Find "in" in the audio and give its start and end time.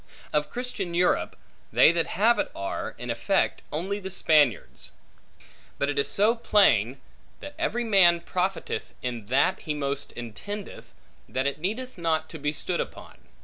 2.97-3.11, 9.03-9.27